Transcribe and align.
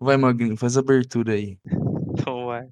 Vai, 0.00 0.16
Magrinho, 0.16 0.56
faz 0.56 0.76
a 0.76 0.80
abertura 0.80 1.32
aí. 1.32 1.58
Então 2.12 2.46
vai. 2.46 2.68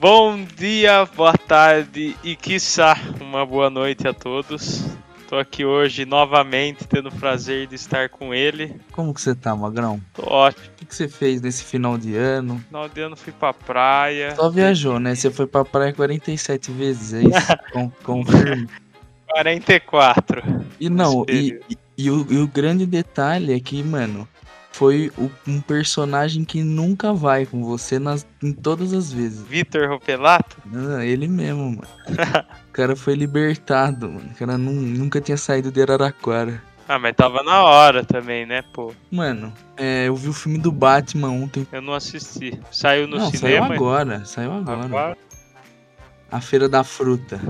Bom 0.00 0.44
dia, 0.56 1.04
boa 1.06 1.32
tarde 1.32 2.16
e 2.22 2.36
quiçá 2.36 2.96
uma 3.20 3.44
boa 3.44 3.68
noite 3.68 4.06
a 4.06 4.14
todos. 4.14 4.91
Tô 5.32 5.38
aqui 5.38 5.64
hoje 5.64 6.04
novamente 6.04 6.86
tendo 6.86 7.08
o 7.08 7.12
prazer 7.12 7.66
de 7.66 7.74
estar 7.74 8.10
com 8.10 8.34
ele. 8.34 8.78
Como 8.92 9.14
que 9.14 9.20
você 9.22 9.34
tá, 9.34 9.56
Magrão? 9.56 9.98
Tô 10.12 10.30
ótimo. 10.30 10.66
O 10.66 10.76
que, 10.76 10.84
que 10.84 10.94
você 10.94 11.08
fez 11.08 11.40
nesse 11.40 11.64
final 11.64 11.96
de 11.96 12.14
ano? 12.14 12.62
Final 12.68 12.86
de 12.90 13.00
ano 13.00 13.16
fui 13.16 13.32
pra 13.32 13.54
praia. 13.54 14.36
Só 14.36 14.50
viajou, 14.50 15.00
né? 15.00 15.14
Você 15.14 15.30
foi 15.30 15.46
pra 15.46 15.64
praia 15.64 15.90
47 15.90 16.70
vezes, 16.72 17.14
é 17.14 17.22
isso? 17.22 17.56
Com, 17.72 17.90
confirma. 18.04 18.68
44. 19.30 20.42
E 20.78 20.90
não, 20.90 21.24
e, 21.26 21.58
e, 21.66 21.78
e 21.96 22.10
o, 22.10 22.26
e 22.30 22.36
o 22.36 22.46
grande 22.46 22.84
detalhe 22.84 23.54
é 23.54 23.58
que, 23.58 23.82
mano, 23.82 24.28
foi 24.72 25.12
o- 25.18 25.30
um 25.46 25.60
personagem 25.60 26.44
que 26.44 26.62
nunca 26.62 27.12
vai 27.12 27.46
com 27.46 27.62
você 27.64 27.98
nas, 27.98 28.26
em 28.42 28.52
todas 28.52 28.92
as 28.92 29.12
vezes. 29.12 29.42
Vitor 29.42 29.88
Ropelato? 29.88 30.56
Ah, 30.74 31.04
ele 31.04 31.28
mesmo, 31.28 31.64
mano. 31.70 31.88
O 32.68 32.72
cara 32.72 32.96
foi 32.96 33.14
libertado, 33.14 34.08
mano. 34.10 34.30
O 34.34 34.38
cara 34.38 34.56
nun- 34.58 34.72
nunca 34.72 35.20
tinha 35.20 35.36
saído 35.36 35.70
de 35.70 35.82
Araraquara. 35.82 36.62
Ah, 36.88 36.98
mas 36.98 37.14
tava 37.14 37.42
na 37.42 37.62
hora 37.62 38.04
também, 38.04 38.44
né, 38.44 38.62
pô? 38.74 38.92
Mano, 39.10 39.52
é, 39.76 40.08
eu 40.08 40.16
vi 40.16 40.28
o 40.28 40.32
filme 40.32 40.58
do 40.58 40.72
Batman 40.72 41.30
ontem. 41.30 41.66
Eu 41.70 41.80
não 41.80 41.94
assisti. 41.94 42.58
Saiu 42.70 43.06
no 43.06 43.18
não, 43.18 43.26
saiu 43.30 43.38
cinema? 43.38 43.74
agora, 43.74 44.24
saiu 44.24 44.52
agora. 44.52 44.84
Agora? 44.84 45.16
A 46.30 46.40
Feira 46.40 46.68
da 46.68 46.82
Fruta. 46.82 47.40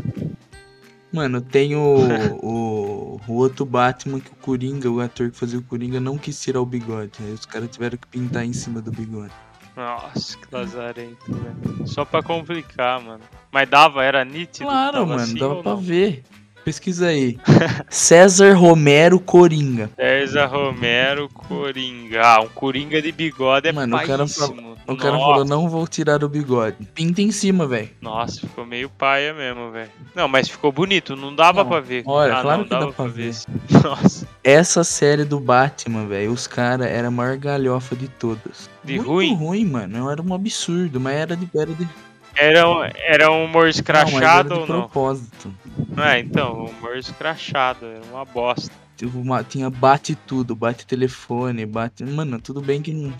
Mano, 1.13 1.41
tem 1.41 1.77
o, 1.77 1.97
o, 2.43 3.21
o 3.29 3.33
outro 3.35 3.65
Batman 3.65 4.19
que 4.19 4.31
o 4.31 4.37
Coringa, 4.37 4.91
o 4.91 5.01
ator 5.01 5.31
que 5.31 5.37
fazia 5.37 5.59
o 5.59 5.63
Coringa, 5.63 6.01
não 6.01 6.17
quis 6.17 6.41
tirar 6.41 6.61
o 6.61 6.67
bigode. 6.67 7.13
Aí 7.21 7.33
os 7.33 7.45
caras 7.45 7.69
tiveram 7.69 7.99
que 7.99 8.07
pintar 8.07 8.45
em 8.45 8.53
cima 8.53 8.81
do 8.81 8.91
bigode. 8.91 9.33
Nossa, 9.77 10.37
que 10.37 10.55
lazarento, 10.55 11.33
velho. 11.33 11.87
Só 11.87 12.05
pra 12.05 12.23
complicar, 12.23 13.01
mano. 13.01 13.23
Mas 13.51 13.69
dava, 13.69 14.05
era 14.05 14.25
nítido? 14.25 14.67
Claro, 14.67 15.07
mano, 15.07 15.23
assim 15.23 15.35
dava 15.35 15.63
pra 15.63 15.75
ver. 15.75 16.23
Pesquisa 16.65 17.09
aí. 17.09 17.39
César 17.91 18.55
Romero 18.55 19.19
Coringa. 19.19 19.91
César 19.97 20.47
Romero, 20.47 21.29
Coringa. 21.29 22.23
Ah, 22.23 22.41
um 22.41 22.49
Coringa 22.49 23.03
de 23.03 23.11
bigode 23.11 23.69
é 23.69 23.73
Mano, 23.73 23.97
o 23.97 24.01
cara 24.01 24.19
paíssimo. 24.19 24.72
O 24.87 24.97
cara 24.97 25.13
Nossa. 25.13 25.25
falou, 25.25 25.45
não 25.45 25.69
vou 25.69 25.87
tirar 25.87 26.23
o 26.25 26.29
bigode. 26.29 26.77
Pinta 26.95 27.23
em 27.23 27.31
cima, 27.31 27.67
velho. 27.67 27.91
Nossa, 28.01 28.41
ficou 28.41 28.67
meio 28.67 28.91
paia 28.91 29.33
mesmo, 29.33 29.71
velho. 29.71 29.91
Não, 30.15 30.27
mas 30.27 30.49
ficou 30.49 30.73
bonito, 30.73 31.15
não 31.15 31.35
dava 31.35 31.63
Não, 31.63 31.71
pra 31.71 31.81
ver. 31.81 32.03
olha, 32.07 32.37
ah, 32.37 32.43
claro 32.43 32.59
não 32.59 32.65
que 32.65 32.71
dá 32.71 32.81
dava 32.81 32.93
pra 32.93 33.07
ver. 33.07 33.33
Nossa, 33.85 34.27
Essa 34.43 34.83
série 34.85 35.25
do 35.25 35.39
Batman, 35.39 36.07
velho, 36.07 36.33
os 36.33 36.47
caras 36.47 36.87
era 36.89 37.09
a 37.09 37.11
maior 37.11 37.37
galhofa 37.37 37.95
de 37.95 38.09
todas. 38.09 38.69
De 38.83 38.97
Muito 38.97 39.09
ruim? 39.09 39.35
ruim, 39.37 39.65
mano. 39.65 40.11
Era 40.11 40.21
um 40.21 40.35
absurdo, 40.35 40.99
mas 41.01 41.15
era 41.15 41.37
de, 41.37 41.49
era 41.57 41.73
de 41.73 41.89
era 42.35 42.67
um, 42.69 42.83
era 42.97 43.31
um 43.31 43.45
humor 43.45 43.67
Não, 43.67 43.67
mas 43.67 43.77
era 43.87 44.01
escrachado 44.05 44.49
de 44.49 44.55
ou 44.55 44.61
não? 44.61 44.67
propósito. 44.67 45.55
É, 45.99 46.19
então, 46.19 46.65
humor 46.65 46.97
escrachado, 46.97 47.85
era 47.87 48.01
uma 48.11 48.25
bosta. 48.25 48.73
Uma- 49.15 49.43
tinha 49.43 49.69
bate 49.69 50.15
tudo, 50.15 50.55
bate 50.55 50.87
telefone, 50.87 51.67
bate. 51.67 52.05
Mano, 52.05 52.41
tudo 52.41 52.61
bem 52.63 52.81
que 52.81 52.93
no- 52.93 53.13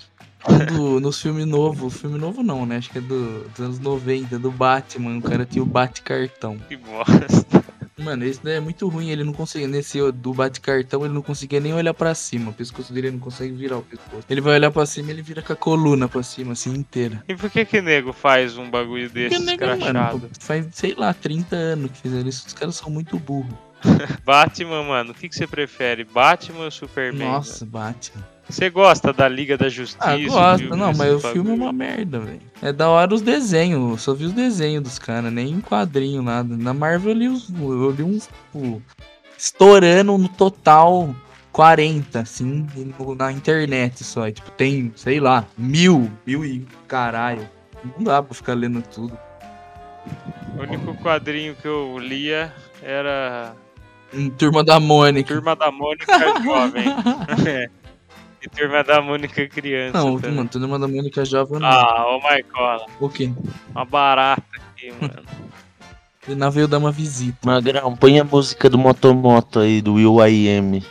quando- 0.43 1.01
nos 1.01 1.21
filmes 1.21 1.47
novos, 1.47 1.95
filme 2.01 2.19
novo 2.19 2.43
não, 2.43 2.65
né? 2.67 2.77
Acho 2.77 2.91
que 2.91 2.99
é 2.99 3.01
do, 3.01 3.45
dos 3.49 3.61
anos 3.61 3.79
90, 3.79 4.39
do 4.39 4.51
Batman, 4.51 5.17
o 5.19 5.23
cara 5.23 5.45
tinha 5.45 5.63
o 5.63 5.67
bate 5.67 6.03
cartão. 6.03 6.57
Que 6.69 6.77
bosta. 6.77 7.63
Mano, 7.99 8.25
esse 8.25 8.41
daí 8.43 8.55
é 8.55 8.61
muito 8.61 8.89
ruim, 8.89 9.11
ele 9.11 9.23
não 9.23 9.33
conseguia, 9.33 9.69
nesse 9.69 9.99
do 10.13 10.33
bate 10.35 10.61
cartão, 10.61 11.05
ele 11.05 11.15
não 11.15 11.23
conseguia 11.23 11.61
nem 11.61 11.73
olhar 11.73 11.95
pra 11.95 12.15
cima, 12.15 12.51
o 12.51 12.53
pescoço 12.53 12.93
dele 12.93 13.09
ele 13.09 13.17
não 13.17 13.21
consegue 13.23 13.53
virar 13.53 13.77
o 13.79 13.83
pescoço. 13.83 14.25
Ele 14.29 14.41
vai 14.41 14.55
olhar 14.55 14.71
pra 14.73 14.85
cima 14.87 15.09
e 15.11 15.13
ele 15.13 15.23
vira 15.23 15.41
com 15.41 15.53
a 15.53 15.57
coluna 15.57 16.09
pra 16.09 16.23
cima, 16.23 16.53
assim, 16.53 16.73
inteira. 16.75 17.23
E 17.29 17.37
por 17.37 17.49
que 17.49 17.65
que 17.65 17.81
nego 17.81 18.13
faz 18.13 18.57
um 18.57 18.69
bagulho 18.69 19.09
desse 19.09 19.39
nego, 19.39 19.51
escrachado? 19.63 20.19
mano, 20.19 20.31
faz, 20.41 20.67
sei 20.73 20.95
lá, 20.97 21.15
30 21.15 21.55
anos 21.55 21.93
que 21.93 21.99
fizeram 21.99 22.29
isso, 22.29 22.45
os 22.47 22.53
caras 22.55 22.75
são 22.75 22.91
muito 22.91 23.17
burros. 23.21 23.55
Batman, 24.25 24.83
mano, 24.85 25.11
o 25.13 25.15
que, 25.15 25.29
que 25.29 25.35
você 25.35 25.47
prefere? 25.47 26.05
Batman 26.05 26.65
ou 26.65 26.71
Superman? 26.71 27.29
Nossa, 27.29 27.65
Batman. 27.67 28.25
Você 28.49 28.69
gosta 28.69 29.13
da 29.13 29.29
Liga 29.29 29.57
da 29.57 29.69
Justiça? 29.69 29.99
Ah, 30.01 30.17
gosto. 30.17 30.77
Não, 30.77 30.93
mas 30.93 31.15
o 31.15 31.21
filme 31.21 31.51
é 31.51 31.55
uma 31.55 31.73
merda, 31.73 32.21
velho. 32.21 32.41
É 32.61 32.73
da 32.73 32.89
hora 32.89 33.15
os 33.15 33.23
desenhos. 33.23 33.91
Eu 33.91 33.99
só 33.99 34.15
vi 34.15 34.25
os 34.25 34.33
desenhos 34.33 34.83
dos 34.83 34.99
caras, 34.99 35.33
nem 35.33 35.51
em 35.51 35.61
quadrinho, 35.61 36.23
nada. 36.23 36.57
Na 36.57 36.75
Marvel 36.75 37.13
eu 37.13 37.17
li, 37.17 37.29
os, 37.29 37.49
eu 37.49 37.91
li 37.91 38.03
uns, 38.03 38.27
tipo, 38.27 38.83
estourando 39.39 40.19
no 40.19 40.29
total 40.29 41.15
40, 41.53 42.21
assim, 42.21 42.67
na 43.17 43.33
internet 43.33 44.05
só. 44.05 44.29
E, 44.29 44.33
tipo, 44.33 44.51
tem, 44.51 44.93
sei 44.97 45.21
lá, 45.21 45.47
mil, 45.57 46.11
mil 46.27 46.45
e 46.45 46.67
caralho. 46.89 47.49
Não 47.97 48.05
dá 48.05 48.23
pra 48.23 48.35
ficar 48.35 48.55
lendo 48.55 48.83
tudo. 48.83 49.17
O 50.57 50.63
único 50.63 50.95
quadrinho 50.97 51.55
que 51.55 51.67
eu 51.67 51.99
lia 51.99 52.53
era 52.83 53.55
Turma 54.39 54.63
da 54.65 54.79
Mônica. 54.79 55.33
Turma 55.35 55.57
da 55.57 55.71
Mônica 55.71 56.19
Jovem. 56.43 56.85
É. 57.49 57.69
E 58.45 58.49
Turma 58.49 58.83
da 58.83 59.01
Mônica 59.01 59.47
Criança. 59.49 59.97
Não, 59.99 60.17
também. 60.19 60.37
mano, 60.37 60.49
Turma 60.49 60.79
da 60.79 60.89
Mônica 60.89 61.25
jovem 61.25 61.61
não. 61.61 61.69
Ah, 61.69 62.05
ô 62.09 62.21
Marcola, 62.21 62.87
O 62.99 63.09
quê? 63.09 63.31
uma 63.71 63.85
barata 63.85 64.43
aqui, 64.57 64.93
mano. 65.01 65.23
Ele 66.27 66.37
não 66.37 66.51
veio 66.51 66.67
dar 66.67 66.79
uma 66.79 66.91
visita. 66.91 67.39
Magrão, 67.45 67.97
põe 67.97 68.19
a 68.19 68.25
música 68.25 68.69
do 68.69 68.77
Motomoto 68.79 69.61
aí, 69.61 69.81
do 69.81 69.95
Will 69.95 70.25
I 70.27 70.57
Am. 70.59 70.83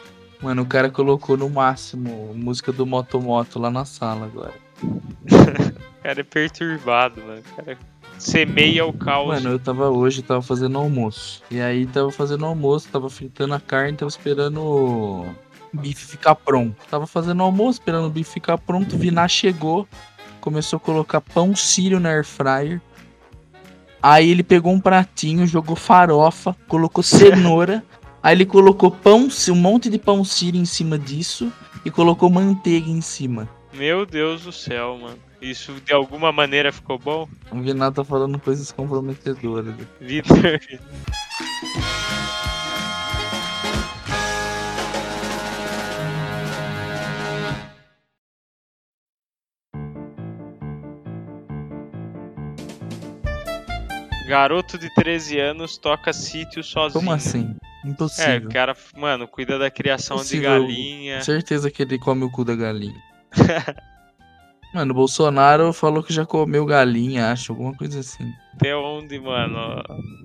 Mano, 0.41 0.61
o 0.61 0.65
cara 0.65 0.89
colocou 0.89 1.35
no 1.37 1.49
máximo 1.49 2.33
música 2.33 2.71
do 2.71 2.85
Motomoto 2.85 3.59
lá 3.59 3.69
na 3.69 3.83
sala 3.85 4.25
agora. 4.25 4.53
O 6.01 6.03
cara 6.03 6.21
é 6.21 6.23
perturbado, 6.23 7.21
mano. 7.21 7.41
O 7.41 7.55
cara 7.55 7.77
semeia 8.21 8.85
o 8.85 8.93
caos. 8.93 9.27
Mano, 9.27 9.49
eu 9.49 9.59
tava 9.59 9.89
hoje, 9.89 10.21
tava 10.21 10.41
fazendo 10.41 10.77
almoço. 10.77 11.41
E 11.49 11.59
aí 11.59 11.85
tava 11.85 12.11
fazendo 12.11 12.45
almoço, 12.45 12.87
tava 12.89 13.09
fritando 13.09 13.53
a 13.53 13.59
carne, 13.59 13.97
tava 13.97 14.09
esperando 14.09 14.61
o 14.61 15.35
bife 15.73 16.05
ficar 16.05 16.35
pronto. 16.35 16.75
Tava 16.89 17.07
fazendo 17.07 17.43
almoço, 17.43 17.79
esperando 17.79 18.07
o 18.07 18.11
bife 18.11 18.33
ficar 18.33 18.57
pronto. 18.57 18.97
Viná 18.97 19.27
chegou, 19.27 19.87
começou 20.39 20.77
a 20.77 20.79
colocar 20.79 21.21
pão 21.21 21.55
sírio 21.55 21.99
na 21.99 22.09
air 22.09 22.25
fryer. 22.25 22.81
Aí 24.01 24.29
ele 24.29 24.43
pegou 24.43 24.73
um 24.73 24.79
pratinho, 24.79 25.45
jogou 25.45 25.75
farofa, 25.75 26.55
colocou 26.67 27.03
cenoura. 27.03 27.83
aí 28.21 28.35
ele 28.35 28.45
colocou 28.45 28.91
pão, 28.91 29.27
um 29.49 29.55
monte 29.55 29.89
de 29.89 29.99
pão 29.99 30.23
sírio 30.23 30.59
em 30.59 30.65
cima 30.65 30.97
disso 30.97 31.51
e 31.83 31.91
colocou 31.91 32.29
manteiga 32.29 32.89
em 32.89 33.01
cima. 33.01 33.49
Meu 33.73 34.05
Deus 34.05 34.43
do 34.43 34.51
céu, 34.51 34.97
mano. 34.97 35.30
Isso 35.41 35.73
de 35.81 35.91
alguma 35.93 36.31
maneira 36.31 36.71
ficou 36.71 36.99
bom? 36.99 37.27
O 37.51 37.59
Viná 37.61 37.91
tá 37.91 38.03
falando 38.03 38.39
coisas 38.39 38.71
comprometedoras. 38.71 39.73
Vitor. 39.99 40.59
Garoto 54.27 54.77
de 54.77 54.89
13 54.93 55.39
anos 55.39 55.77
toca 55.77 56.13
sítio 56.13 56.63
sozinho. 56.63 56.93
Como 57.01 57.11
assim? 57.11 57.53
É, 57.83 57.87
Impossível. 57.89 58.49
o 58.49 58.51
cara, 58.53 58.75
mano, 58.95 59.27
cuida 59.27 59.57
da 59.57 59.69
criação 59.69 60.17
de 60.17 60.23
Possível. 60.23 60.49
galinha. 60.51 61.21
Certeza 61.21 61.69
que 61.69 61.81
ele 61.81 61.97
come 61.99 62.23
o 62.23 62.31
cu 62.31 62.45
da 62.45 62.55
galinha. 62.55 62.95
Mano, 64.73 64.91
o 64.91 64.95
Bolsonaro 64.95 65.73
falou 65.73 66.01
que 66.01 66.13
já 66.13 66.25
comeu 66.25 66.65
galinha, 66.65 67.31
acho, 67.31 67.51
alguma 67.51 67.75
coisa 67.75 67.99
assim. 67.99 68.31
Até 68.55 68.75
onde, 68.75 69.19
mano, 69.19 69.57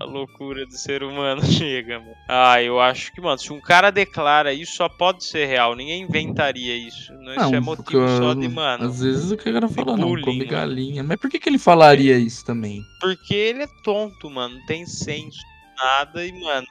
a 0.01 0.05
loucura 0.05 0.65
do 0.67 0.77
ser 0.77 1.03
humano 1.03 1.43
chega, 1.47 1.99
mano. 1.99 2.15
Ah, 2.29 2.63
eu 2.63 2.79
acho 2.79 3.13
que, 3.13 3.21
mano, 3.21 3.39
se 3.39 3.53
um 3.53 3.61
cara 3.61 3.91
declara 3.91 4.53
isso, 4.53 4.77
só 4.77 4.89
pode 4.89 5.25
ser 5.25 5.47
real. 5.47 5.75
Ninguém 5.75 6.03
inventaria 6.03 6.77
isso. 6.77 7.13
Não, 7.15 7.33
isso 7.33 7.55
é 7.55 7.61
motivo 7.61 7.85
porque, 7.85 8.17
só 8.19 8.35
de, 8.35 8.49
mano. 8.49 8.85
Às 8.85 9.01
vezes 9.01 9.31
o 9.31 9.37
cara 9.37 9.69
fala, 9.69 9.97
não, 9.97 10.11
come 10.21 10.39
mano. 10.39 10.51
galinha. 10.51 11.03
Mas 11.03 11.19
por 11.19 11.31
que, 11.31 11.41
que 11.41 11.49
ele 11.49 11.59
falaria 11.59 12.17
isso 12.19 12.45
também? 12.45 12.85
Porque 13.01 13.35
ele 13.35 13.63
é 13.63 13.69
tonto, 13.83 14.31
mano. 14.31 14.57
Não 14.57 14.67
tem 14.67 14.87
senso, 14.87 15.39
nada. 15.77 16.25
E, 16.25 16.33
mano, 16.41 16.67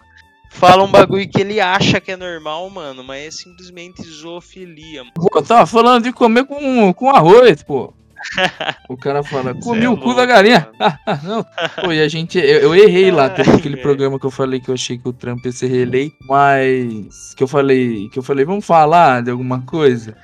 fala 0.55 0.83
um 0.83 0.91
bagulho 0.91 1.27
que 1.27 1.41
ele 1.41 1.59
acha 1.59 1.99
que 1.99 2.11
é 2.11 2.17
normal, 2.17 2.69
mano. 2.69 3.03
Mas 3.03 3.25
é 3.25 3.31
simplesmente 3.31 4.01
zoofilia, 4.01 5.03
mano. 5.03 5.13
Eu 5.33 5.43
tava 5.43 5.65
falando 5.65 6.03
de 6.03 6.13
comer 6.13 6.45
com, 6.45 6.93
com 6.93 7.09
arroz, 7.09 7.61
pô. 7.61 7.93
O 8.89 8.95
cara 8.95 9.23
fala, 9.23 9.53
comi 9.55 9.83
é 9.85 9.89
o 9.89 9.97
cu 9.97 10.13
da 10.13 10.25
galinha. 10.25 10.67
mano. 10.79 10.95
não. 11.23 11.45
Pô, 11.83 11.91
e 11.91 12.01
a 12.01 12.07
gente. 12.07 12.37
Eu, 12.37 12.59
eu 12.59 12.75
errei 12.75 13.09
lá. 13.11 13.29
Teve 13.29 13.51
aquele 13.55 13.77
programa 13.77 14.19
que 14.19 14.25
eu 14.25 14.31
falei 14.31 14.59
que 14.59 14.69
eu 14.69 14.73
achei 14.75 14.97
que 14.97 15.07
o 15.07 15.13
Trump 15.13 15.43
ia 15.45 15.51
ser 15.51 15.67
reeleito, 15.67 16.15
mas. 16.27 17.33
Que 17.35 17.43
eu 17.43 17.47
falei. 17.47 18.07
Que 18.09 18.19
eu 18.19 18.23
falei, 18.23 18.45
vamos 18.45 18.65
falar 18.65 19.23
de 19.23 19.31
alguma 19.31 19.61
coisa? 19.61 20.15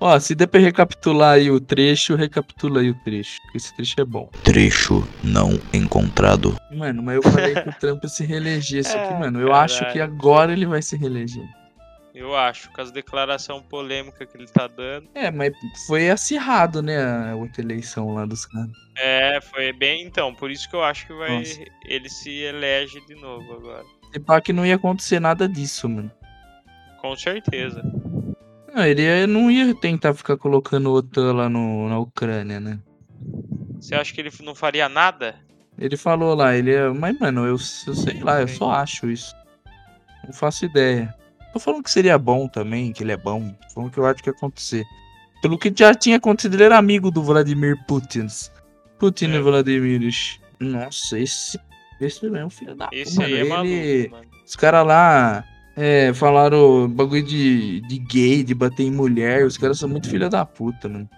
Ó, 0.00 0.18
se 0.18 0.34
der 0.34 0.48
pra 0.48 0.60
recapitular 0.60 1.34
aí 1.34 1.50
o 1.50 1.60
trecho, 1.60 2.14
recapitula 2.14 2.80
aí 2.80 2.90
o 2.90 2.94
trecho. 3.04 3.38
Porque 3.42 3.58
esse 3.58 3.74
trecho 3.74 4.00
é 4.00 4.04
bom. 4.04 4.28
Trecho 4.42 5.06
não 5.22 5.58
encontrado. 5.72 6.56
Mano, 6.72 7.02
mas 7.02 7.16
eu 7.16 7.22
falei 7.22 7.54
que 7.54 7.68
o 7.68 7.72
Trump 7.78 8.02
ia 8.04 8.08
se 8.08 8.24
reeleger. 8.24 8.84
Só 8.84 8.98
que, 8.98 9.14
Ah, 9.14 9.18
mano, 9.18 9.40
eu 9.40 9.52
acho 9.54 9.84
que 9.92 10.00
agora 10.00 10.52
ele 10.52 10.66
vai 10.66 10.82
se 10.82 10.96
reeleger. 10.96 11.44
Eu 12.14 12.34
acho, 12.34 12.70
com 12.72 12.80
as 12.80 12.90
declarações 12.90 13.62
polêmicas 13.62 14.28
que 14.28 14.36
ele 14.36 14.46
tá 14.46 14.66
dando. 14.66 15.08
É, 15.14 15.30
mas 15.30 15.52
foi 15.86 16.10
acirrado, 16.10 16.82
né, 16.82 16.98
a 17.30 17.36
outra 17.36 17.62
eleição 17.62 18.14
lá 18.14 18.26
dos 18.26 18.46
caras. 18.46 18.70
É, 18.96 19.40
foi 19.40 19.72
bem. 19.72 20.02
Então, 20.04 20.34
por 20.34 20.50
isso 20.50 20.68
que 20.68 20.74
eu 20.74 20.82
acho 20.82 21.06
que 21.06 21.12
vai. 21.12 21.38
Nossa. 21.38 21.64
Ele 21.86 22.08
se 22.08 22.30
elege 22.30 23.00
de 23.06 23.14
novo 23.14 23.52
agora. 23.54 23.84
E 24.12 24.18
pá 24.18 24.40
que 24.40 24.52
não 24.52 24.66
ia 24.66 24.74
acontecer 24.74 25.20
nada 25.20 25.48
disso, 25.48 25.88
mano. 25.88 26.10
Com 27.00 27.14
certeza. 27.16 27.82
Não, 28.74 28.84
ele 28.84 29.26
não 29.26 29.50
ia 29.50 29.74
tentar 29.74 30.14
ficar 30.14 30.36
colocando 30.36 30.92
OTAN 30.92 31.32
lá 31.32 31.48
no, 31.48 31.88
na 31.88 31.98
Ucrânia, 31.98 32.60
né? 32.60 32.78
Você 33.80 33.94
acha 33.94 34.12
que 34.12 34.20
ele 34.20 34.30
não 34.42 34.54
faria 34.54 34.88
nada? 34.88 35.36
Ele 35.78 35.96
falou 35.96 36.34
lá, 36.34 36.54
ele 36.54 36.74
é. 36.74 36.88
Mas, 36.90 37.18
mano, 37.18 37.46
eu, 37.46 37.52
eu 37.52 37.58
sei 37.58 38.20
lá, 38.22 38.40
eu 38.40 38.48
só 38.48 38.70
acho 38.72 39.10
isso. 39.10 39.34
Não 40.24 40.32
faço 40.32 40.66
ideia. 40.66 41.14
Tô 41.52 41.58
falando 41.58 41.82
que 41.82 41.90
seria 41.90 42.16
bom 42.18 42.46
também, 42.46 42.92
que 42.92 43.02
ele 43.02 43.12
é 43.12 43.16
bom. 43.16 43.50
Tô 43.68 43.74
falando 43.74 43.90
que 43.90 43.98
eu 43.98 44.06
acho 44.06 44.22
que 44.22 44.28
ia 44.28 44.32
acontecer. 44.34 44.84
Pelo 45.42 45.58
que 45.58 45.72
já 45.76 45.94
tinha 45.94 46.16
acontecido, 46.16 46.54
ele 46.54 46.64
era 46.64 46.78
amigo 46.78 47.10
do 47.10 47.22
Vladimir 47.22 47.76
Putin. 47.86 48.26
Putin 48.98 49.26
É. 49.32 49.34
e 49.36 49.40
Vladimir. 49.40 50.10
Nossa, 50.60 51.18
esse. 51.18 51.58
Esse 52.00 52.26
é 52.26 52.44
um 52.44 52.50
filho 52.50 52.74
da 52.74 52.88
Esse 52.92 53.16
mano, 53.16 53.28
aí 53.28 53.34
é 53.34 53.40
ele- 53.40 53.48
maluco, 53.48 54.10
mano. 54.16 54.30
Os 54.46 54.56
caras 54.56 54.86
lá 54.86 55.44
é, 55.76 56.12
falaram 56.14 56.88
bagulho 56.88 57.22
de, 57.22 57.80
de 57.82 57.98
gay, 57.98 58.42
de 58.42 58.54
bater 58.54 58.84
em 58.84 58.90
mulher. 58.90 59.44
Os 59.44 59.56
caras 59.58 59.78
são 59.78 59.88
muito 59.88 60.08
filha 60.08 60.28
da 60.28 60.44
puta, 60.44 60.88
mano. 60.88 61.08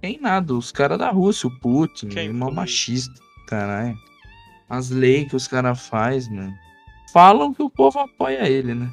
Tem 0.00 0.18
nada, 0.20 0.54
os 0.54 0.70
caras 0.70 0.98
da 0.98 1.10
Rússia, 1.10 1.48
o 1.48 1.58
Putin, 1.60 2.08
Quem 2.08 2.24
ele 2.26 2.30
é 2.30 2.32
mó 2.32 2.46
foi? 2.46 2.54
machista, 2.54 3.14
caralho. 3.48 3.96
As 4.68 4.90
leis 4.90 5.28
que 5.28 5.36
os 5.36 5.46
caras 5.48 5.80
fazem, 5.86 6.34
mano. 6.36 6.54
Falam 7.12 7.54
que 7.54 7.62
o 7.62 7.70
povo 7.70 7.98
apoia 7.98 8.48
ele, 8.48 8.74
né? 8.74 8.90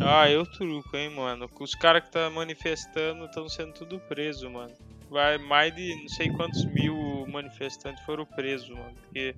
Ah, 0.00 0.28
eu 0.28 0.44
truco, 0.44 0.96
hein, 0.96 1.10
mano. 1.10 1.48
Os 1.60 1.74
caras 1.74 2.04
que 2.04 2.12
tá 2.12 2.28
manifestando 2.30 3.24
estão 3.24 3.48
sendo 3.48 3.72
tudo 3.72 3.98
preso, 4.00 4.50
mano. 4.50 4.72
Vai 5.10 5.38
mais 5.38 5.74
de 5.74 5.94
não 6.02 6.08
sei 6.08 6.30
quantos 6.30 6.64
mil 6.66 7.26
manifestantes 7.28 8.04
foram 8.04 8.26
presos, 8.26 8.70
mano. 8.70 8.94
Porque 9.02 9.34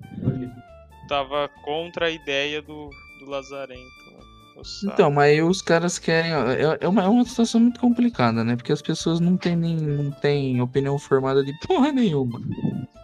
tava 1.07 1.49
contra 1.63 2.07
a 2.07 2.11
ideia 2.11 2.61
do, 2.61 2.89
do 3.19 3.29
Lazarento, 3.29 3.81
mano. 4.11 4.37
Então, 4.83 5.11
mas 5.11 5.29
aí 5.29 5.41
os 5.41 5.61
caras 5.61 5.99
querem. 5.99 6.31
É, 6.31 6.79
é 6.81 6.87
uma, 6.87 7.03
é 7.03 7.07
uma 7.07 7.23
situação 7.23 7.61
muito 7.61 7.79
complicada, 7.79 8.43
né? 8.43 8.55
Porque 8.55 8.71
as 8.71 8.81
pessoas 8.81 9.19
não 9.19 9.37
têm, 9.37 9.55
nem, 9.55 9.75
não 9.75 10.11
têm 10.11 10.59
opinião 10.61 10.97
formada 10.97 11.43
de 11.43 11.53
porra 11.67 11.91
nenhuma. 11.91 12.41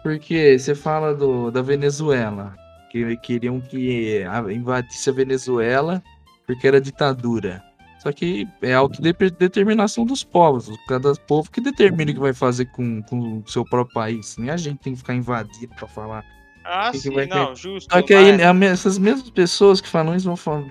Porque 0.02 0.58
você 0.58 0.74
fala 0.74 1.14
do, 1.14 1.52
da 1.52 1.62
Venezuela, 1.62 2.56
que 3.02 3.16
queriam 3.16 3.60
que 3.60 4.22
a- 4.22 4.52
invadisse 4.52 5.10
a 5.10 5.12
Venezuela 5.12 6.00
porque 6.46 6.68
era 6.68 6.80
ditadura. 6.80 7.60
Só 7.98 8.12
que 8.12 8.46
é 8.62 8.72
autodeterminação 8.74 10.04
dos 10.04 10.22
povos. 10.22 10.70
Cada 10.86 11.12
povo 11.14 11.50
que 11.50 11.60
determina 11.60 12.10
o 12.12 12.14
que 12.14 12.20
vai 12.20 12.32
fazer 12.34 12.66
com, 12.66 13.02
com 13.02 13.38
o 13.38 13.44
seu 13.48 13.64
próprio 13.64 13.94
país. 13.94 14.36
Nem 14.38 14.50
a 14.50 14.56
gente 14.56 14.78
tem 14.78 14.92
que 14.92 14.98
ficar 15.00 15.14
invadido 15.14 15.74
pra 15.74 15.88
falar. 15.88 16.24
ah, 16.64 16.90
que 16.92 16.98
que 16.98 16.98
sim, 17.08 17.14
vai 17.14 17.26
não, 17.26 17.54
justo. 17.56 17.92
Só 17.92 18.00
que 18.02 18.14
aí 18.14 18.32
mas- 18.32 18.42
a 18.42 18.52
me- 18.54 18.66
essas 18.66 18.96
mesmas 18.98 19.28
pessoas 19.30 19.80
que 19.80 19.88
falam 19.88 20.14
isso 20.14 20.26
vão 20.26 20.36
falar, 20.36 20.64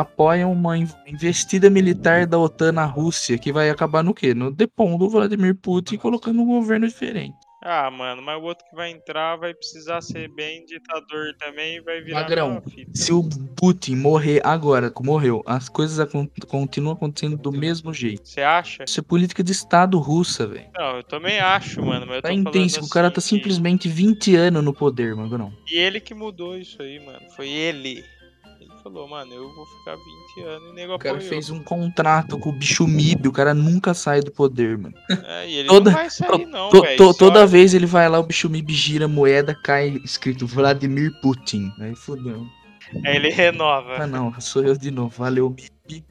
apoiam 0.00 0.52
uma 0.52 0.76
in- 0.76 0.86
investida 1.06 1.70
militar 1.70 2.26
da 2.26 2.38
OTAN 2.38 2.72
na 2.72 2.84
Rússia, 2.84 3.38
que 3.38 3.52
vai 3.52 3.70
acabar 3.70 4.02
no 4.04 4.12
quê? 4.12 4.34
No 4.34 4.50
depondo 4.50 4.98
do 4.98 5.08
Vladimir 5.10 5.54
Putin 5.56 5.96
colocando 5.96 6.42
um 6.42 6.46
governo 6.46 6.86
diferente. 6.86 7.36
Ah, 7.62 7.90
mano, 7.90 8.22
mas 8.22 8.40
o 8.40 8.44
outro 8.44 8.64
que 8.68 8.74
vai 8.74 8.90
entrar 8.90 9.36
vai 9.36 9.52
precisar 9.52 10.00
ser 10.00 10.28
bem 10.34 10.64
ditador 10.64 11.34
também 11.38 11.76
e 11.76 11.80
vai 11.82 12.00
virar 12.00 12.22
Magrão. 12.22 12.62
Se 12.94 13.12
o 13.12 13.22
Putin 13.54 13.96
morrer 13.96 14.40
agora, 14.42 14.90
morreu, 15.00 15.42
as 15.44 15.68
coisas 15.68 16.00
acon- 16.00 16.26
continuam 16.48 16.94
acontecendo 16.94 17.36
do 17.36 17.52
mesmo 17.52 17.92
jeito. 17.92 18.26
Você 18.26 18.40
acha? 18.40 18.84
Isso 18.88 19.00
é 19.00 19.02
política 19.02 19.44
de 19.44 19.52
Estado 19.52 19.98
russa, 19.98 20.46
velho. 20.46 20.70
Não, 20.74 20.96
eu 20.96 21.04
também 21.04 21.38
acho, 21.38 21.84
mano. 21.84 22.06
Mas 22.06 22.16
eu 22.16 22.22
tô 22.22 22.28
Tá 22.28 22.32
intenso, 22.32 22.82
o 22.82 22.88
cara 22.88 23.08
assim 23.08 23.14
tá 23.14 23.20
que- 23.20 23.28
simplesmente 23.28 23.88
20 23.88 24.34
anos 24.36 24.64
no 24.64 24.72
poder, 24.72 25.14
Magrão. 25.14 25.52
E 25.70 25.76
ele 25.76 26.00
que 26.00 26.14
mudou 26.14 26.56
isso 26.56 26.80
aí, 26.80 26.98
mano. 27.04 27.20
Foi 27.36 27.48
ele. 27.48 28.02
Ele 28.82 28.94
falou, 28.94 29.08
mano, 29.08 29.32
eu 29.34 29.54
vou 29.54 29.66
ficar 29.66 29.96
20 29.96 30.46
anos 30.46 30.68
e 30.68 30.70
o 30.70 30.74
nego 30.74 30.94
O 30.94 30.98
cara 30.98 31.16
apoiou. 31.16 31.28
fez 31.30 31.50
um 31.50 31.62
contrato 31.62 32.38
com 32.38 32.48
o 32.48 32.52
bicho 32.52 32.86
MIB, 32.86 33.28
o 33.28 33.32
cara 33.32 33.52
nunca 33.52 33.92
sai 33.92 34.20
do 34.22 34.30
poder, 34.30 34.78
mano. 34.78 34.94
É, 35.26 35.48
e 35.48 35.54
ele 35.56 35.68
toda- 35.68 35.90
não 35.90 35.98
vai 35.98 36.08
sair, 36.10 36.46
não, 36.46 36.70
To- 36.70 36.80
velho. 36.82 36.96
to- 36.96 37.14
toda 37.14 37.46
vez 37.46 37.74
ele 37.74 37.86
vai 37.86 38.08
lá, 38.08 38.18
o 38.18 38.22
bicho 38.22 38.48
MIB 38.48 38.72
gira 38.72 39.06
moeda, 39.06 39.54
cai 39.54 40.00
escrito 40.04 40.46
Vladimir 40.46 41.12
Putin. 41.20 41.70
Aí 41.78 41.94
fodeu. 41.94 42.46
Aí 43.04 43.16
ele 43.16 43.28
renova. 43.28 43.96
Ah 44.02 44.06
não, 44.06 44.32
sou 44.40 44.62
eu 44.64 44.76
de 44.76 44.90
novo, 44.90 45.14
valeu 45.16 45.50
MIB. 45.50 46.04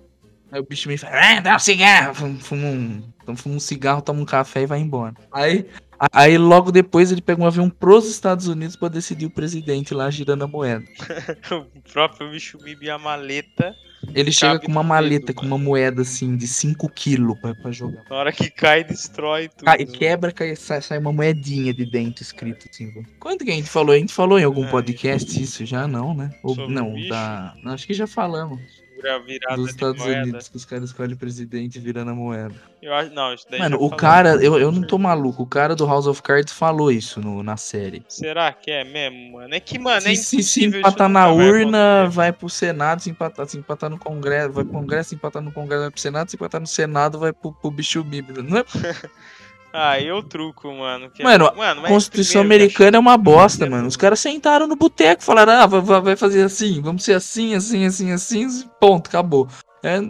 Aí 0.51 0.59
o 0.59 0.65
bicho 0.65 0.87
me 0.89 0.97
fala, 0.97 1.15
ah, 1.15 1.39
dá 1.41 1.55
um 1.55 1.59
cigarro, 1.59 2.13
fuma, 2.15 2.67
um, 2.67 3.03
fuma 3.35 3.55
um 3.55 3.59
cigarro, 3.59 4.01
toma 4.01 4.21
um 4.21 4.25
café 4.25 4.61
e 4.61 4.65
vai 4.65 4.79
embora. 4.79 5.13
Aí, 5.31 5.65
aí 6.11 6.37
logo 6.37 6.71
depois 6.71 7.11
ele 7.11 7.21
pega 7.21 7.41
um 7.41 7.45
avião 7.45 7.69
pros 7.69 8.09
Estados 8.09 8.47
Unidos 8.47 8.75
pra 8.75 8.87
decidir 8.87 9.25
o 9.25 9.29
presidente 9.29 9.93
lá 9.93 10.09
girando 10.09 10.43
a 10.43 10.47
moeda. 10.47 10.85
o 11.51 11.81
próprio 11.91 12.31
bicho 12.31 12.57
Mib 12.63 12.89
a 12.89 12.97
maleta. 12.97 13.75
Ele 14.15 14.31
chega 14.31 14.59
com 14.59 14.71
uma 14.71 14.81
maleta 14.81 15.27
dedo, 15.27 15.35
com 15.35 15.45
uma 15.45 15.57
moeda 15.57 16.01
assim 16.01 16.35
de 16.37 16.47
5 16.47 16.89
quilos 16.89 17.37
pra, 17.39 17.53
pra 17.53 17.71
jogar. 17.71 18.03
Na 18.09 18.15
hora 18.15 18.31
que 18.31 18.49
cai, 18.49 18.83
destrói 18.83 19.49
tudo. 19.49 19.65
Cai, 19.65 19.85
quebra, 19.85 20.31
cai, 20.31 20.55
sai, 20.55 20.81
sai 20.81 20.97
uma 20.97 21.11
moedinha 21.11 21.73
de 21.73 21.85
dentro 21.85 22.23
escrito 22.23 22.67
assim. 22.71 22.91
Quando 23.19 23.43
que 23.43 23.51
a 23.51 23.53
gente 23.53 23.69
falou? 23.69 23.93
A 23.93 23.97
gente 23.97 24.13
falou 24.13 24.39
em 24.39 24.43
algum 24.43 24.65
É, 24.65 24.69
podcast 24.69 25.41
isso 25.41 25.65
já? 25.65 25.85
Não, 25.87 26.13
né? 26.13 26.31
Ou, 26.43 26.55
não, 26.69 26.93
da. 27.07 27.53
Não, 27.61 27.73
acho 27.73 27.85
que 27.85 27.93
já 27.93 28.07
falamos. 28.07 28.59
Sobre 28.99 29.09
a 29.09 29.17
virada 29.17 29.55
Dos 29.55 29.69
Estados 29.69 30.01
moeda. 30.01 30.23
Unidos, 30.23 30.49
que 30.49 30.57
os 30.57 30.65
caras 30.65 30.89
escolhem 30.89 31.15
presidente 31.15 31.79
virando 31.79 32.11
a 32.11 32.13
moeda. 32.13 32.53
Eu 32.81 32.93
acho, 32.93 33.13
não, 33.13 33.33
isso 33.33 33.45
daí 33.49 33.59
Mano, 33.59 33.77
o 33.77 33.89
falou, 33.89 33.95
cara, 33.95 34.29
eu, 34.43 34.59
eu 34.59 34.71
não 34.71 34.81
tô 34.81 34.97
maluco. 34.97 35.43
O 35.43 35.47
cara 35.47 35.75
do 35.75 35.85
House 35.85 36.05
of 36.05 36.21
Cards 36.21 36.51
falou 36.51 36.91
isso 36.91 37.21
no, 37.21 37.41
na 37.41 37.55
série. 37.55 38.03
Será 38.09 38.51
que 38.51 38.71
é 38.71 38.83
mesmo, 38.83 39.33
mano? 39.33 39.53
É 39.53 39.59
que, 39.59 39.79
mano, 39.79 40.07
é 40.07 40.15
se, 40.15 40.23
se, 40.23 40.43
se 40.43 40.59
impossível 40.65 40.79
empatar 40.81 41.09
na 41.09 41.31
urna, 41.31 42.07
vai 42.09 42.33
pro 42.33 42.49
Senado, 42.49 43.01
se 43.01 43.09
empatar, 43.09 43.47
se 43.47 43.57
empatar 43.57 43.89
no 43.89 43.97
Congresso, 43.97 44.51
vai 44.51 44.65
pro 44.65 44.73
Congresso, 44.73 45.09
se 45.09 45.15
empatar 45.15 45.41
no 45.41 45.51
Congresso, 45.51 45.81
vai 45.83 45.91
pro 45.91 46.01
Senado, 46.01 46.29
se 46.29 46.35
empatar 46.35 46.59
no 46.59 46.67
Senado, 46.67 47.19
vai 47.19 47.31
pro, 47.31 47.53
pro 47.53 47.71
bicho 47.71 48.03
bíblico. 48.03 48.43
Não 48.43 48.57
é 48.57 48.65
Ah, 49.73 49.99
eu 50.01 50.23
truco, 50.23 50.71
mano. 50.73 51.09
que 51.11 51.21
é- 51.21 51.25
Mano, 51.25 51.51
mano 51.55 51.81
Constituição 51.83 52.41
americana 52.41 52.97
é 52.97 52.99
uma 52.99 53.17
bosta, 53.17 53.65
é 53.65 53.69
mano. 53.69 53.87
Os 53.87 53.95
caras 53.95 54.19
sentaram 54.19 54.67
no 54.67 54.75
boteco 54.75 55.21
e 55.21 55.25
falaram, 55.25 55.53
ah, 55.53 55.65
vai- 55.67 56.15
fazer 56.15 56.43
assim, 56.43 56.81
vamos 56.81 57.03
ser 57.03 57.13
assim, 57.13 57.53
assim, 57.53 57.85
assim, 57.85 58.11
assim, 58.11 58.47
ponto, 58.79 59.07
acabou. 59.07 59.47
É, 59.83 60.01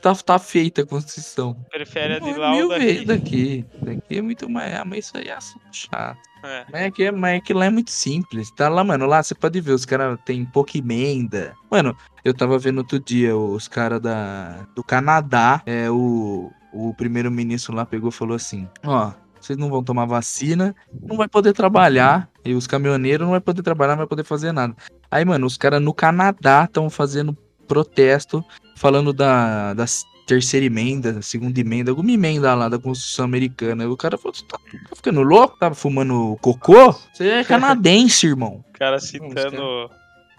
tá, 0.00 0.14
tá 0.14 0.38
feita 0.38 0.82
a 0.82 0.86
Constituição. 0.86 1.56
Prefere 1.70 2.14
a 2.14 2.18
de 2.20 2.30
é 2.30 2.36
lá 2.36 2.50
ou 2.50 2.56
mil 2.56 2.68
daqui. 2.68 3.04
daqui. 3.04 3.66
Daqui 3.82 4.18
é 4.18 4.22
muito 4.22 4.48
mais. 4.48 4.74
Ah, 4.74 4.84
mas 4.84 5.06
isso 5.06 5.16
aí 5.18 5.28
é 5.28 5.32
assunto 5.34 5.64
chato. 5.72 6.18
É. 6.42 6.64
Mas 6.72 6.82
é 6.82 6.90
que, 6.90 7.10
mas 7.10 7.36
é 7.36 7.40
que 7.40 7.52
lá 7.52 7.66
é 7.66 7.70
muito 7.70 7.90
simples. 7.90 8.50
Tá 8.52 8.68
lá, 8.68 8.82
mano. 8.82 9.04
Lá 9.06 9.22
você 9.22 9.34
pode 9.34 9.60
ver, 9.60 9.72
os 9.72 9.84
caras 9.84 10.18
têm 10.24 10.44
pouca 10.46 10.78
emenda. 10.78 11.54
Mano, 11.70 11.94
eu 12.24 12.32
tava 12.32 12.58
vendo 12.58 12.78
outro 12.78 12.98
dia 12.98 13.36
os 13.36 13.68
caras 13.68 14.00
da 14.00 14.66
do 14.74 14.82
Canadá. 14.82 15.60
É, 15.66 15.90
o, 15.90 16.50
o 16.72 16.94
primeiro-ministro 16.94 17.74
lá 17.74 17.84
pegou 17.84 18.10
e 18.10 18.12
falou 18.12 18.36
assim: 18.36 18.68
Ó, 18.84 19.12
vocês 19.40 19.58
não 19.58 19.70
vão 19.70 19.82
tomar 19.82 20.04
vacina, 20.04 20.74
não 21.02 21.16
vai 21.16 21.28
poder 21.28 21.52
trabalhar. 21.52 22.28
E 22.44 22.54
os 22.54 22.66
caminhoneiros 22.66 23.24
não 23.24 23.32
vai 23.32 23.40
poder 23.40 23.62
trabalhar, 23.62 23.92
não 23.92 23.98
vai 23.98 24.06
poder 24.06 24.24
fazer 24.24 24.52
nada. 24.52 24.74
Aí, 25.10 25.24
mano, 25.24 25.46
os 25.46 25.56
caras 25.56 25.80
no 25.80 25.92
Canadá 25.92 26.64
estão 26.64 26.88
fazendo 26.88 27.36
protesto 27.66 28.44
falando 28.76 29.12
da, 29.12 29.74
da 29.74 29.84
terceira 30.26 30.64
emenda, 30.64 31.20
segunda 31.22 31.58
emenda, 31.58 31.90
alguma 31.90 32.12
emenda 32.12 32.54
lá 32.54 32.68
da 32.68 32.78
Constituição 32.78 33.24
Americana. 33.24 33.88
O 33.88 33.96
cara 33.96 34.16
falou: 34.16 34.34
Você 34.34 34.44
tá, 34.44 34.58
tá 34.58 34.96
ficando 34.96 35.22
louco? 35.22 35.58
Tá 35.58 35.72
fumando 35.74 36.36
cocô? 36.40 36.92
Você 37.12 37.28
é 37.28 37.44
canadense, 37.44 38.26
irmão. 38.26 38.64
O 38.68 38.78
cara 38.78 38.98
citando 39.00 39.90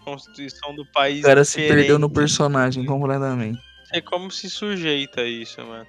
a 0.01 0.03
Constituição 0.05 0.75
do 0.75 0.85
país. 0.93 1.19
O 1.19 1.23
cara 1.23 1.43
se 1.43 1.57
perdeu 1.57 1.99
no 1.99 2.07
diferente. 2.07 2.13
personagem 2.13 2.85
completamente. 2.85 3.59
Não 3.91 3.95
sei 3.95 4.01
como 4.03 4.31
se 4.31 4.49
sujeita 4.49 5.19
a 5.19 5.27
isso, 5.27 5.59
mano. 5.65 5.85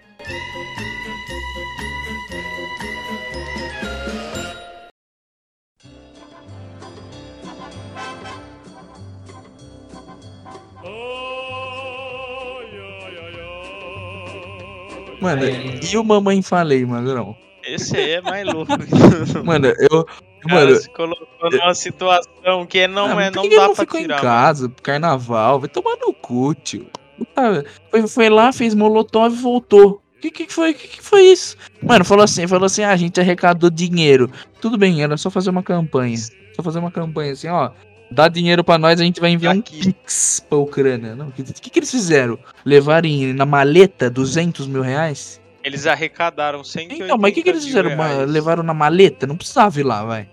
Mano, 15.21 15.43
e 15.81 15.97
o 15.97 16.03
Mamãe 16.03 16.43
Falei, 16.43 16.85
Magrão? 16.85 17.37
Esse 17.63 17.97
aí 17.97 18.11
é 18.15 18.21
mais 18.21 18.45
louco. 18.45 18.73
Mano, 19.45 19.69
eu. 19.79 20.05
Cara 20.05 20.65
Mano, 20.67 20.75
se 20.75 20.91
colocou 20.91 21.51
numa 21.53 21.73
situação 21.73 22.67
que 22.67 22.89
não, 22.89 23.17
ah, 23.17 23.23
é, 23.23 23.31
não 23.31 23.43
que 23.45 23.49
que 23.49 23.55
ele 23.55 23.61
dá 23.63 23.69
não 23.69 23.75
pra 23.77 23.85
ficou 23.85 24.01
tirar. 24.01 24.15
em 24.15 24.17
mano. 24.17 24.29
casa, 24.29 24.73
carnaval? 24.83 25.61
Vai 25.61 25.69
tomar 25.69 25.97
no 25.99 26.13
cu, 26.13 26.53
tio. 26.53 26.91
Puta, 27.35 27.65
Foi, 27.91 28.07
foi 28.07 28.29
lá, 28.29 28.53
fez 28.53 28.75
molotov 28.75 29.33
e 29.35 29.41
voltou. 29.41 30.01
Que 30.21 30.31
que 30.31 30.53
foi? 30.53 30.73
Que 30.75 30.87
que 30.87 31.03
foi 31.03 31.23
isso? 31.23 31.57
Mano, 31.83 32.05
falou 32.05 32.23
assim, 32.23 32.47
falou 32.47 32.67
assim, 32.67 32.83
ah, 32.85 32.91
a 32.93 32.97
gente 32.97 33.21
arrecadou 33.21 33.69
dinheiro. 33.71 34.31
Tudo 34.61 34.79
bem, 34.79 35.03
era 35.03 35.17
só 35.17 35.31
fazer 35.31 35.51
uma 35.51 35.63
campanha. 35.65 36.17
Só 36.55 36.63
fazer 36.63 36.79
uma 36.79 36.91
campanha 36.93 37.33
assim, 37.33 37.49
ó. 37.49 37.71
Dá 38.11 38.29
dinheiro 38.29 38.63
pra 38.63 38.79
nós, 38.79 39.01
a 39.01 39.05
gente 39.05 39.21
vai 39.21 39.31
enviar 39.31 39.57
Aqui. 39.57 39.79
um 39.89 39.93
pix 39.93 40.45
pra 40.49 40.59
Ucrânia. 40.59 41.17
Não, 41.17 41.29
o 41.29 41.33
que, 41.33 41.43
que, 41.43 41.71
que 41.71 41.79
eles 41.79 41.91
fizeram? 41.91 42.39
Levaram 42.65 43.09
em- 43.09 43.33
na 43.33 43.47
maleta 43.47 44.09
200 44.11 44.67
mil 44.69 44.83
reais? 44.83 45.41
Eles 45.65 45.87
arrecadaram 45.87 46.63
180 46.63 47.05
Então, 47.05 47.17
mas 47.19 47.33
o 47.33 47.35
que, 47.35 47.43
que 47.43 47.49
eles 47.51 47.65
fizeram? 47.65 47.91
Levaram 48.27 48.63
na 48.63 48.75
maleta? 48.75 49.27
Não 49.27 49.37
precisava 49.37 49.81
ir 49.81 49.85
lá, 49.85 50.05
vai. 50.05 50.29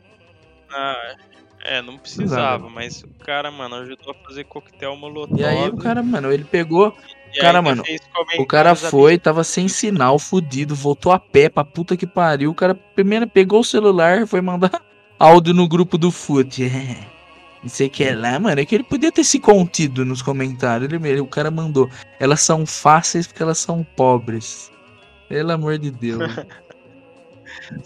Ah, 0.71 0.95
é, 1.05 1.15
não 1.83 1.97
precisava, 1.97 2.69
mas 2.69 3.03
o 3.03 3.23
cara, 3.23 3.51
mano, 3.51 3.75
ajudou 3.75 4.11
a 4.11 4.27
fazer 4.27 4.43
coquetel 4.45 4.95
molotov. 4.95 5.39
E 5.39 5.45
aí 5.45 5.69
o 5.69 5.77
cara, 5.77 6.01
mano, 6.01 6.31
ele 6.31 6.43
pegou. 6.43 6.95
e 7.33 7.39
cara, 7.39 7.61
mano, 7.61 7.83
O 8.39 8.45
cara 8.45 8.73
foi, 8.75 9.17
tava 9.19 9.43
sem 9.43 9.67
sinal, 9.67 10.17
fudido, 10.17 10.73
voltou 10.75 11.11
a 11.11 11.19
pé 11.19 11.47
pra 11.49 11.63
puta 11.63 11.95
que 11.95 12.07
pariu. 12.07 12.49
O 12.51 12.55
cara 12.55 12.73
primeiro 12.73 13.27
pegou 13.27 13.59
o 13.59 13.63
celular, 13.63 14.25
foi 14.25 14.41
mandar 14.41 14.81
áudio 15.19 15.53
no 15.53 15.67
grupo 15.67 15.97
do 15.97 16.09
FUT. 16.11 16.63
É. 16.65 16.97
Não 17.61 17.69
sei 17.69 17.87
o 17.87 17.89
que 17.89 18.05
é 18.05 18.15
lá, 18.15 18.39
mano. 18.39 18.59
É 18.61 18.65
que 18.65 18.73
ele 18.73 18.85
podia 18.85 19.11
ter 19.11 19.23
se 19.25 19.37
contido 19.37 20.05
nos 20.05 20.21
comentários. 20.21 20.91
Ele, 20.91 21.09
ele- 21.09 21.19
o 21.21 21.27
cara 21.27 21.51
mandou. 21.51 21.89
Elas 22.19 22.41
são 22.41 22.65
fáceis 22.65 23.27
porque 23.27 23.43
elas 23.43 23.57
são 23.57 23.83
pobres. 23.97 24.71
Pelo 25.27 25.51
amor 25.51 25.77
de 25.77 25.91
Deus. 25.91 26.19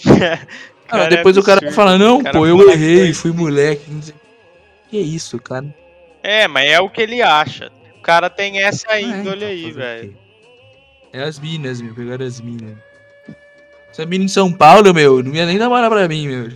Ah, 0.05 0.39
Cara, 0.87 1.05
é 1.05 1.09
depois 1.09 1.37
o 1.37 1.43
cara 1.43 1.71
fala, 1.71 1.97
não, 1.97 2.21
cara 2.21 2.37
pô, 2.37 2.45
eu 2.45 2.69
errei, 2.69 3.13
fui 3.13 3.31
moleque. 3.31 4.13
Que 4.89 4.99
isso, 4.99 5.39
cara. 5.39 5.65
É, 6.21 6.47
mas 6.47 6.69
é 6.69 6.79
o 6.79 6.89
que 6.89 7.01
ele 7.01 7.21
acha. 7.21 7.71
O 7.97 8.01
cara 8.01 8.29
tem 8.29 8.61
essa 8.61 8.91
É, 8.91 9.01
índole 9.01 9.37
então, 9.37 9.47
aí, 9.47 9.71
velho. 9.71 10.17
É 11.11 11.23
as 11.23 11.39
minas, 11.39 11.81
meu. 11.81 11.95
Pegaram 11.95 12.25
as 12.25 12.39
minas. 12.39 12.77
Essa 13.93 14.07
mina 14.07 14.25
em 14.25 14.27
São 14.27 14.51
Paulo, 14.51 14.91
meu, 14.91 15.21
não 15.21 15.35
ia 15.35 15.45
nem 15.45 15.59
namorar 15.59 15.87
pra 15.87 16.07
mim, 16.07 16.27
meu. 16.27 16.49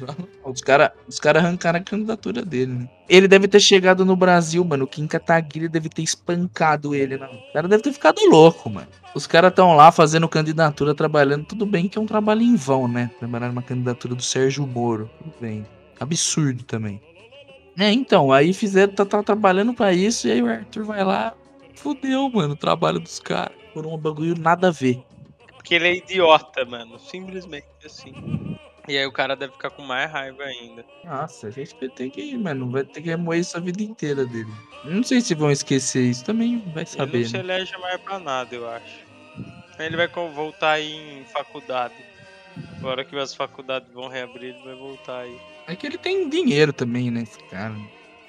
Os 0.44 0.60
caras 0.60 0.89
os 1.08 1.20
cara 1.20 1.39
arrancaram 1.39 1.77
a 1.77 1.84
candidatura 1.84 2.44
dele, 2.44 2.74
né? 2.74 2.89
Ele 3.08 3.27
deve 3.27 3.48
ter 3.48 3.60
chegado 3.60 4.03
no 4.03 4.15
Brasil, 4.15 4.65
mano. 4.65 4.86
O 4.86 4.88
Kim 4.88 5.06
Kataguiri 5.06 5.70
deve 5.70 5.88
ter 5.88 6.01
espancado 6.01 6.96
ele, 6.96 7.15
não. 7.15 7.27
O 7.27 7.53
cara 7.53 7.67
deve 7.67 7.84
ter 7.84 7.94
ficado 7.94 8.20
louco, 8.27 8.67
mano. 8.72 8.88
Os 9.13 9.27
caras 9.27 9.53
tão 9.53 9.75
lá 9.75 9.91
fazendo 9.91 10.27
candidatura, 10.27 10.96
trabalhando. 10.96 11.46
Tudo 11.46 11.63
bem 11.63 11.88
que 11.88 12.00
é 12.00 12.01
um 12.01 12.08
trabalho 12.08 12.41
em 12.41 12.56
vão, 12.56 12.88
né? 12.88 13.12
Trabalhar 13.20 13.50
numa 13.50 13.62
candidatura 13.62 14.15
do 14.15 14.24
Sérgio 14.24 14.65
Moro. 14.65 15.08
Tudo 15.20 15.34
bem. 15.39 15.63
Absurdo 16.00 16.63
também. 16.63 17.00
É, 17.77 17.91
então, 17.91 18.32
aí 18.32 18.51
fizeram, 18.51 18.94
tá, 18.94 19.06
tá 19.06 19.22
trabalhando 19.22 19.75
pra 19.75 19.94
isso, 19.94 20.27
e 20.27 20.32
aí 20.32 20.41
o 20.41 20.48
Arthur 20.48 20.84
vai 20.84 21.03
lá, 21.03 21.36
fudeu, 21.75 22.27
mano, 22.32 22.53
o 22.56 22.58
trabalho 22.58 23.00
dos 23.00 23.20
caras. 23.20 23.56
Por 23.75 23.86
um 23.86 23.96
bagulho 23.96 24.36
nada 24.36 24.70
a 24.70 24.72
ver. 24.72 25.03
Porque 25.67 25.75
ele 25.75 25.88
é 25.89 25.95
idiota, 25.97 26.63
mano. 26.63 26.97
Simplesmente 26.97 27.67
assim. 27.86 28.13
E 28.88 28.97
aí 28.97 29.05
o 29.05 29.12
cara 29.12 29.36
deve 29.36 29.51
ficar 29.51 29.69
com 29.69 29.81
mais 29.81 30.09
raiva 30.09 30.41
ainda. 30.43 30.86
Nossa, 31.03 31.47
a 31.47 31.51
gente 31.51 31.75
vai 31.77 31.89
ter 31.89 32.09
que, 32.09 32.38
mano, 32.38 32.71
vai 32.71 32.86
ter 32.86 33.01
que 33.01 33.09
remoer 33.09 33.41
isso 33.41 33.57
a 33.57 33.59
vida 33.59 33.83
inteira 33.83 34.25
dele. 34.25 34.50
Não 34.86 35.03
sei 35.03 35.19
se 35.19 35.36
vão 35.36 35.51
esquecer 35.51 36.03
isso, 36.03 36.24
também 36.24 36.57
vai 36.71 36.83
Ele 36.83 36.89
saber, 36.89 37.19
não 37.19 37.25
se 37.27 37.33
né? 37.33 37.39
elege 37.39 37.77
mais 37.79 38.01
pra 38.01 38.17
nada, 38.17 38.55
eu 38.55 38.65
acho. 38.69 39.05
Ele 39.77 39.97
vai 39.97 40.07
voltar 40.07 40.71
aí 40.71 41.19
em 41.19 41.25
faculdade. 41.25 41.95
Agora 42.77 43.03
que 43.03 43.13
as 43.17 43.36
faculdades 43.36 43.91
vão 43.91 44.07
reabrir, 44.07 44.55
ele 44.55 44.63
vai 44.63 44.75
voltar 44.75 45.24
aí. 45.24 45.38
É 45.67 45.75
que 45.75 45.86
ele 45.86 45.97
tem 45.97 46.29
dinheiro 46.29 46.71
também, 46.71 47.12
né, 47.12 47.24
esse 47.24 47.43
cara. 47.50 47.75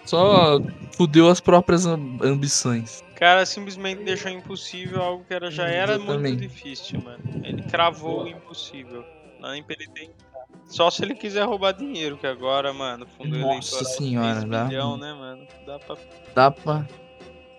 Só 0.09 0.61
fudeu 0.97 1.29
as 1.29 1.39
próprias 1.41 1.85
am- 1.87 2.19
ambições. 2.23 3.05
O 3.13 3.15
cara 3.19 3.45
simplesmente 3.45 4.05
deixou 4.05 4.31
impossível 4.31 5.03
algo 5.03 5.25
que 5.25 5.35
era, 5.35 5.51
já 5.51 5.69
era 5.69 5.99
muito 5.99 6.11
Exatamente. 6.13 6.47
difícil, 6.49 7.03
mano. 7.03 7.19
Ele 7.45 7.63
cravou 7.65 8.25
o 8.25 8.29
impossível. 8.29 9.05
Não 9.41 9.51
nem 9.51 9.63
pra 9.63 9.77
ele 9.79 9.89
tentar. 9.93 10.29
Só 10.67 10.91
se 10.91 11.03
ele 11.05 11.15
quiser 11.15 11.45
roubar 11.47 11.73
dinheiro, 11.73 12.17
que 12.17 12.27
agora, 12.27 12.73
mano, 12.73 13.07
fundo 13.17 13.39
Nossa 13.39 13.85
senhora, 13.85 14.37
3 14.41 14.51
dá- 14.51 14.65
milhão, 14.65 14.97
né, 14.97 15.13
mano? 15.13 15.47
Dá 15.67 15.79
pra... 15.79 15.97
Dá 16.35 16.51
pra. 16.51 16.87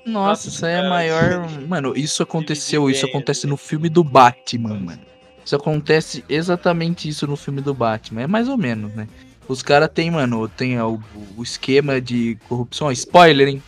Nossa, 0.05 0.47
isso 0.47 0.65
aí 0.65 0.73
é 0.73 0.89
maior. 0.89 1.47
Mano, 1.67 1.93
isso 1.95 2.23
aconteceu, 2.23 2.89
isso 2.89 3.05
acontece 3.05 3.45
no 3.45 3.57
filme 3.57 3.89
do 3.89 4.03
Batman, 4.03 4.75
mano. 4.79 5.01
Isso 5.45 5.55
acontece 5.55 6.23
exatamente 6.27 7.07
isso 7.07 7.27
no 7.27 7.35
filme 7.35 7.61
do 7.61 7.73
Batman. 7.75 8.21
É 8.21 8.27
mais 8.27 8.47
ou 8.47 8.57
menos, 8.57 8.93
né? 8.95 9.07
Os 9.49 9.63
caras 9.63 9.89
tem, 9.91 10.11
mano, 10.11 10.47
tem 10.47 10.79
o, 10.79 11.01
o 11.35 11.41
esquema 11.41 11.99
de 11.99 12.37
corrupção. 12.47 12.91
Spoiler, 12.91 13.47
hein? 13.47 13.63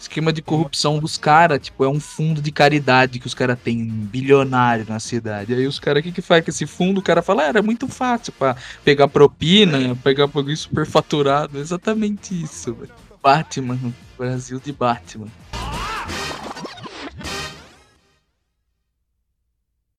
Esquema 0.00 0.32
de 0.32 0.40
corrupção 0.40 0.98
dos 0.98 1.18
caras, 1.18 1.60
tipo, 1.60 1.84
é 1.84 1.88
um 1.88 2.00
fundo 2.00 2.40
de 2.40 2.50
caridade 2.50 3.18
que 3.18 3.26
os 3.26 3.34
caras 3.34 3.58
têm, 3.62 3.82
um 3.82 4.06
bilionário 4.06 4.86
na 4.88 4.98
cidade. 4.98 5.52
Aí 5.52 5.66
os 5.66 5.78
caras, 5.78 6.00
o 6.00 6.02
que 6.02 6.12
que 6.12 6.22
faz 6.22 6.42
com 6.42 6.50
esse 6.50 6.66
fundo? 6.66 6.98
O 6.98 7.02
cara 7.02 7.20
fala, 7.20 7.42
ah, 7.42 7.48
era 7.48 7.62
muito 7.62 7.86
fácil 7.86 8.32
pra 8.32 8.56
pegar 8.82 9.06
propina, 9.06 9.94
pegar 10.02 10.26
bagulho 10.26 10.56
superfaturado. 10.56 11.58
Exatamente 11.58 12.42
isso, 12.42 12.72
velho. 12.72 12.90
Batman, 13.22 13.78
Brasil 14.16 14.58
de 14.64 14.72
Batman. 14.72 15.28